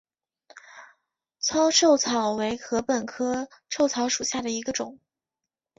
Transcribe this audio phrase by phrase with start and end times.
[1.37, 4.97] 糙臭草为禾本科臭草属下的一个种。